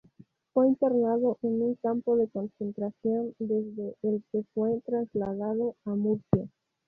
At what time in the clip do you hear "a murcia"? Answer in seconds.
5.85-6.49